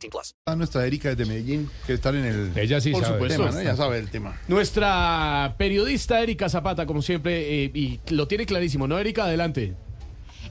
[0.00, 0.34] 18 plus.
[0.46, 3.14] a nuestra Erika desde Medellín, que está en el Ella sí por sabe.
[3.16, 3.60] supuesto, Tema, ¿no?
[3.60, 4.40] Ella sabe el tema.
[4.48, 9.24] Nuestra periodista Erika Zapata, como siempre, eh, y lo tiene clarísimo, ¿no, Erika?
[9.24, 9.74] Adelante.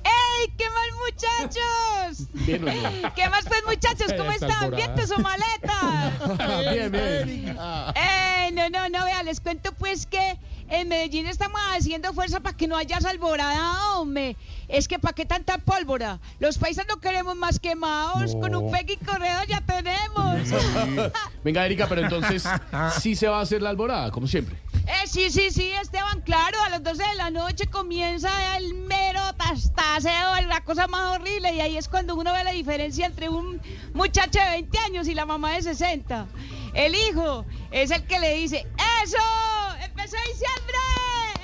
[0.03, 0.53] ¡Ey!
[0.57, 2.27] ¿Qué más, muchachos?
[2.45, 3.13] Bien, ¿o no?
[3.15, 4.13] ¿Qué más, pues, muchachos?
[4.17, 4.51] ¿Cómo están?
[4.51, 4.93] alborada.
[4.95, 6.71] ¿Bien su maleta?
[6.73, 7.57] bien, bien.
[7.95, 8.51] ¡Ey!
[8.53, 10.37] No, no, no, vea, les cuento, pues, que
[10.69, 14.35] en Medellín estamos haciendo fuerza para que no haya alborada, hombre.
[14.67, 16.19] Es que ¿para qué tanta pólvora?
[16.39, 18.35] Los países no queremos más quemados.
[18.35, 21.11] Con un pegue y corredor ya tenemos.
[21.43, 22.43] Venga, Erika, pero entonces
[22.99, 24.57] sí se va a hacer la alborada, como siempre.
[24.85, 29.21] Eh, sí, sí, sí, Esteban, claro, a las 12 de la noche comienza el mero
[29.37, 33.61] tastaseo, la cosa más horrible, y ahí es cuando uno ve la diferencia entre un
[33.93, 36.27] muchacho de 20 años y la mamá de 60.
[36.73, 38.65] El hijo es el que le dice,
[39.03, 39.17] ¡Eso!
[40.09, 40.77] ¡Empezó diciembre!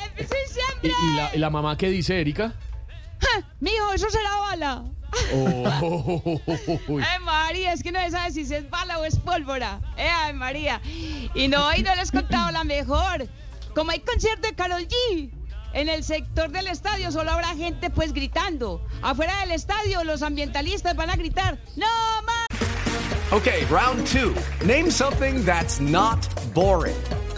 [0.05, 0.91] ¡Empezó ¿Y, diciembre!
[1.03, 2.53] y la, y la mamá qué dice, Erika?
[3.19, 3.47] ¡Ja!
[3.59, 4.83] Mijo, eso será bala.
[5.33, 6.41] Oh.
[7.03, 9.79] Ay, María, es que no se sabe si es bala o es pólvora.
[9.97, 10.81] Eh, ay, María.
[11.33, 13.27] Y no, y no les he contado la mejor.
[13.75, 15.31] Como hay concierto de Carol G.
[15.73, 18.81] En el sector del estadio solo habrá gente pues gritando.
[19.01, 21.85] Afuera del estadio los ambientalistas van a gritar, ¡No
[22.23, 22.47] más!
[23.31, 24.33] Okay, round two.
[24.65, 26.95] Name something that's not boring.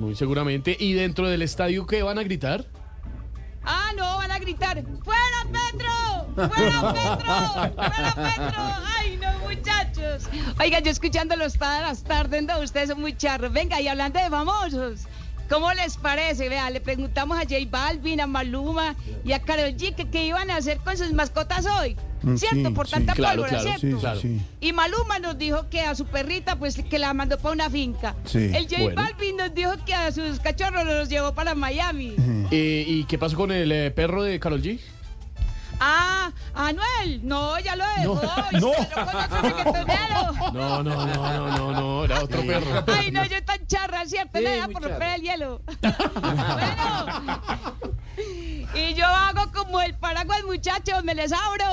[0.00, 0.74] Muy seguramente.
[0.80, 2.64] ¿Y dentro del estadio qué van a gritar?
[3.62, 5.90] Ah, no, van a gritar, ¡Fuera Petro!
[6.34, 7.74] ¡Fuera Petro!
[7.74, 8.62] ¡Fuera Petro!
[8.96, 10.30] ¡Ay, no, muchachos!
[10.58, 13.52] Oiga, yo escuchándolos todas las tardes, no, ustedes son muy charros.
[13.52, 15.00] Venga, y hablando de famosos,
[15.50, 16.48] ¿cómo les parece?
[16.48, 18.94] Vea, le preguntamos a J Balvin, a Maluma
[19.24, 21.96] y a Karol G que qué iban a hacer con sus mascotas hoy.
[22.22, 22.68] Mm, ¿Cierto?
[22.68, 22.92] sí, Por sí.
[22.92, 23.96] tanta Claro, pólvora, claro, ¿cierto?
[23.96, 24.20] Sí, Claro.
[24.20, 24.66] sí, sí.
[24.68, 28.14] Y Maluma nos dijo que a su perrita, pues que la mandó para una finca.
[28.24, 28.50] Sí.
[28.54, 29.02] El J Bueno.
[29.02, 32.14] Balvin nos dijo que a sus cachorros los llevó para Miami.
[32.50, 34.78] Eh, ¿Y qué pasó con el eh, perro de Carol G?
[35.82, 38.20] Ah, Anuel, no, ya lo dejó.
[38.60, 38.72] No.
[40.52, 42.84] No, no, no, no, no, no, era otro perro.
[42.88, 44.40] Ay, no, yo charra, ¿cierto?
[44.40, 45.62] Me deja por romper el hielo.
[45.80, 47.76] bueno.
[48.74, 51.64] Y yo hago como el paraguas, muchachos, me les abro.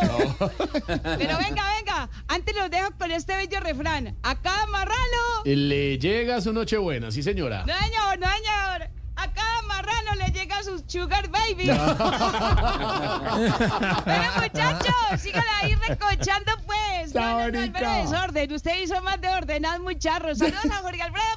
[0.88, 4.16] Pero venga, venga, antes los dejo con este bello refrán.
[4.24, 7.66] A cada marrano, Le llega su Nochebuena, sí, señora.
[7.66, 8.90] no señor, no señor.
[9.20, 11.66] A cada marrano le llega su sugar baby.
[11.66, 11.96] Bueno,
[14.42, 17.16] muchachos, sigan ahí recochando, pues.
[17.16, 18.52] No, no, no, desorden.
[18.54, 20.36] Usted hizo más de ordenado, muy charro.
[20.36, 21.37] Saludos a Jorge Alfredo,